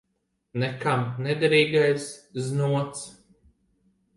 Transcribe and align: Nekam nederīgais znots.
Nekam 0.61 1.03
nederīgais 1.27 2.07
znots. 2.47 3.05